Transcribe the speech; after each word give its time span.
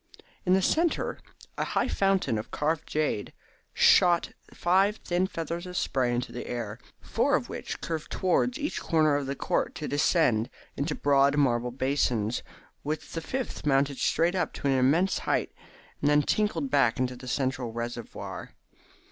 In 0.47 0.53
the 0.55 0.63
centre 0.63 1.19
a 1.59 1.63
high 1.63 1.87
fountain 1.87 2.39
of 2.39 2.49
carved 2.49 2.87
jade 2.89 3.33
shot 3.71 4.31
five 4.51 4.95
thin 4.95 5.27
feathers 5.27 5.67
of 5.67 5.77
spray 5.77 6.11
into 6.11 6.31
the 6.31 6.47
air, 6.47 6.79
four 6.99 7.35
of 7.35 7.49
which 7.49 7.79
curved 7.81 8.11
towards 8.11 8.57
each 8.57 8.81
corner 8.81 9.15
of 9.15 9.27
the 9.27 9.35
court 9.35 9.75
to 9.75 9.87
descend 9.87 10.49
into 10.75 10.95
broad 10.95 11.37
marble 11.37 11.69
basins, 11.69 12.41
while 12.81 12.97
the 13.13 13.21
fifth 13.21 13.63
mounted 13.63 13.99
straight 13.99 14.33
up 14.33 14.53
to 14.53 14.65
an 14.65 14.73
immense 14.73 15.19
height, 15.19 15.51
and 16.01 16.09
then 16.09 16.23
tinkled 16.23 16.71
back 16.71 16.97
into 16.97 17.15
the 17.15 17.27
central 17.27 17.71
reservoir. 17.71 18.55